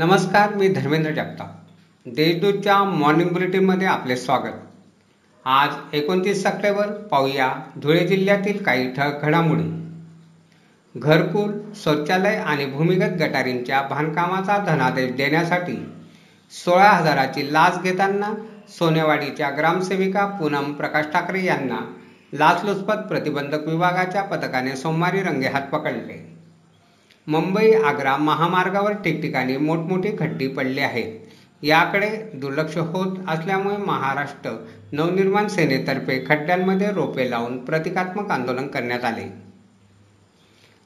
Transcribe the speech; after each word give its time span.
नमस्कार 0.00 0.54
मी 0.54 0.68
धर्मेंद्र 0.68 1.10
जगताप. 1.10 1.48
देशदूतच्या 2.06 2.84
मॉर्निंग 2.84 3.28
बुलेटिनमध्ये 3.28 3.86
आपले 3.86 4.16
स्वागत. 4.16 4.52
आज 5.44 5.68
एकोणतीस 5.92 6.42
सप्टेंबर 6.42 6.86
पाहूया 6.86 7.52
धुळे 7.76 8.06
जिल्ह्यातील 8.06 8.62
काही 8.64 8.94
ठळक 8.94 9.22
घडामोडी. 9.22 9.62
घरकुल 10.96 11.60
शौचालय 11.74 12.36
आणि 12.36 12.66
भूमिगत 12.66 13.12
गटारींच्या 13.20 13.82
बांधकामाचा 13.82 14.58
धनादेश 14.58 15.12
देण्यासाठी 15.12 15.92
सोळा 16.50 16.90
हजाराची 16.90 17.52
लाच 17.52 17.82
घेताना 17.82 18.34
सोनेवाडीच्या 18.68 19.50
ग्रामसेविका 19.50 20.26
पूनम 20.26 20.72
प्रकाश 20.72 21.06
ठाकरे 21.12 21.44
यांना 21.44 21.78
लाचलुचपत 22.32 23.06
प्रतिबंधक 23.08 23.68
विभागाच्या 23.68 24.22
पथकाने 24.22 24.76
सोमवारी 24.76 25.22
रंगेहात 25.22 25.62
पकडले. 25.62 26.29
मुंबई 27.30 27.72
आग्रा 27.72 28.16
महामार्गावर 28.16 28.92
ठिकठिकाणी 28.92 29.56
मोठमोठी 29.56 30.10
खड्डी 30.18 30.48
पडली 30.48 30.80
आहेत. 30.80 31.18
याकडे 31.62 32.30
दुर्लक्ष 32.34 32.76
होत 32.76 33.16
असल्यामुळे 33.28 33.76
महाराष्ट्र 33.76 34.50
नवनिर्माण 34.92 35.48
सेनेतर्फे 35.48 36.24
खड्ड्यांमध्ये 36.28 36.92
रोपे 36.92 37.30
लावून 37.30 37.64
प्रतिकात्मक 37.64 38.30
आंदोलन 38.30 38.66
करण्यात 38.66 39.04
आले. 39.04 39.24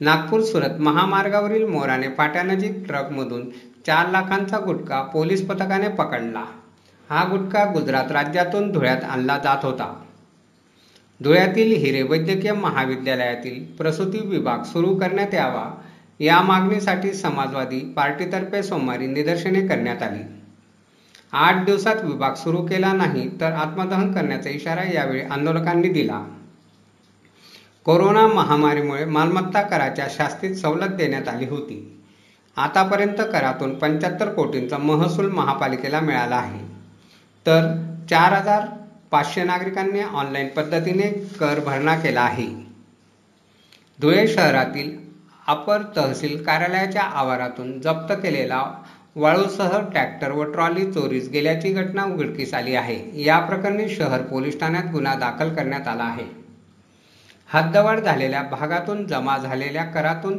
नागपूर 0.00 0.40
सुरत 0.40 0.80
महामार्गावरील 0.80 1.64
मोराने 1.64 2.08
फाट्यानजीक 2.08 2.86
ट्रकमधून 2.86 3.48
चार 3.86 4.10
लाखांचा 4.10 4.58
गुटखा 4.58 5.02
पोलीस 5.02 5.46
पथकाने 5.46 5.88
पकडला. 5.88 6.44
हा 7.10 7.24
गुटखा 7.24 7.64
गुजरात 7.64 8.12
राज्यातून 8.12 8.70
धुळ्यात 8.72 9.04
आणला 9.04 9.38
जात 9.44 9.64
होता. 9.64 10.04
धुळ्यातील 11.22 11.76
हिरे 11.76 12.02
वैद्यकीय 12.02 12.52
महाविद्यालयातील 12.52 13.76
प्रसूती 13.76 14.18
विभाग 14.18 14.62
सुरू 14.62 14.94
करण्यात 14.94 15.34
यावा 15.34 15.70
या 16.20 16.40
मागणीसाठी 16.42 17.12
समाजवादी 17.12 17.78
पार्टीतर्फे 17.78 18.62
सोमवारी 18.62 19.06
निदर्शने 19.06 19.68
करण्यात 19.68 20.02
आली. 20.02 20.22
आठ 21.32 21.64
दिवसात 21.64 21.96
विभाग 22.04 22.34
सुरू 22.34 22.66
केला 22.66 22.92
नाही 22.92 23.40
तर 23.40 23.52
आत्मदहन 23.52 24.12
करण्याचा 24.12 24.50
इशारा 24.50 24.82
यावेळी 24.82 25.20
आंदोलकांनी 25.20 25.88
दिला. 25.88 26.24
कोरोना 27.84 28.26
महामारीमुळे 28.26 29.04
मालमत्ता 29.04 29.62
कराच्या 29.62 30.06
शास्तीत 30.10 30.54
सवलत 30.54 30.88
देण्यात 30.88 31.28
आली 31.28 31.46
होती. 31.46 32.02
आतापर्यंत 32.56 33.20
करातून 33.32 33.74
पंच्याहत्तर 33.74 34.28
कोटींचा 34.28 34.78
महसूल 34.78 35.30
महापालिकेला 35.32 36.00
मिळाला 36.00 36.36
आहे. 36.36 36.66
तर 37.46 37.74
चार 38.10 38.32
हजार 38.32 38.66
पाचशे 39.10 39.44
नागरिकांनी 39.44 40.00
ऑनलाईन 40.00 40.48
पद्धतीने 40.48 41.10
कर 41.40 41.60
भरणा 41.60 41.96
केला 41.96 42.20
आहे. 42.20 42.46
धुळे 44.00 44.28
शहरातील 44.28 45.07
अपर 45.48 45.82
तहसील 45.96 46.42
कार्यालयाच्या 46.44 47.02
आवारातून 47.02 47.80
जप्त 47.80 48.12
केलेला 48.12 48.62
वाळूसह 49.16 49.78
ट्रॅक्टर 49.80 50.30
व 50.30 50.42
ट्रॉली 50.42 50.92
चोरीस 50.92 51.28
गेल्याची 51.28 51.72
घटना 51.72 52.04
उघडकीस 52.04 52.54
आली 52.54 52.74
आहे. 52.74 53.22
या 53.22 53.38
प्रकरणी 53.38 53.88
शहर 53.88 54.22
पोलीस 54.22 54.60
ठाण्यात 54.60 54.84
गुन्हा 54.92 55.14
दाखल 55.14 55.54
करण्यात 55.54 55.88
आला 55.88 56.02
आहे. 56.02 56.24
हद्दवाढ 57.46 58.00
झालेल्या 58.00 58.42
भागातून 58.42 59.06
जमा 59.06 59.38
झालेल्या 59.38 59.84
करातून 59.84 60.38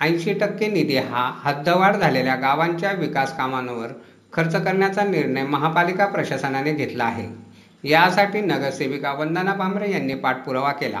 ऐंशी 0.00 0.32
टक्के 0.32 0.68
निधी 0.68 0.96
हा 0.96 1.30
हद्दवाढ 1.42 1.96
झालेल्या 1.96 2.34
गावांच्या 2.34 2.92
विकास 2.92 3.36
कामांवर 3.36 3.88
खर्च 4.32 4.64
करण्याचा 4.64 5.04
निर्णय 5.04 5.42
महापालिका 5.42 6.06
प्रशासनाने 6.06 6.72
घेतला 6.72 7.04
आहे. 7.04 7.28
यासाठी 7.88 8.40
नगरसेविका 8.40 9.12
वंदना 9.12 9.54
भांबरे 9.54 9.92
यांनी 9.92 10.14
पाठपुरावा 10.14 10.72
केला. 10.72 11.00